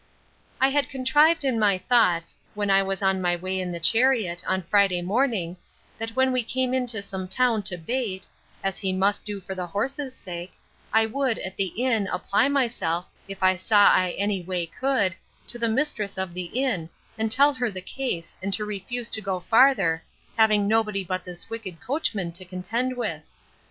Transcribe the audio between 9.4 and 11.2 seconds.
the horses' sake, I